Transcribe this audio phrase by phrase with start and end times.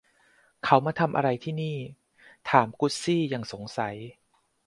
[0.65, 1.77] 'เขามาทำอะไรที่นี่?'
[2.49, 3.95] ถามกุสซี่อย่างสงสัย